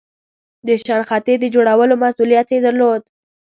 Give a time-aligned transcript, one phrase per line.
[0.67, 3.01] د شنختې د جوړولو مسئولیت یې درلود.